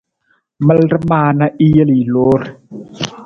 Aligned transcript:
Malada 0.65 0.97
maa 1.09 1.31
na 1.39 1.47
i 1.65 1.67
jel 1.75 1.89
i 1.99 2.01
loor. 2.13 2.41